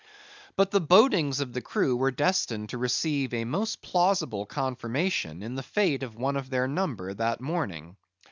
But 0.55 0.71
the 0.71 0.81
bodings 0.81 1.41
of 1.41 1.53
the 1.53 1.61
crew 1.61 1.95
were 1.95 2.09
destined 2.09 2.69
to 2.69 2.79
receive 2.79 3.35
a 3.35 3.45
most 3.45 3.83
plausible 3.83 4.47
confirmation 4.47 5.43
in 5.43 5.53
the 5.53 5.61
fate 5.61 6.01
of 6.01 6.15
one 6.15 6.37
of 6.37 6.49
their 6.49 6.67
number 6.67 7.13
that 7.13 7.39
morning. 7.39 7.97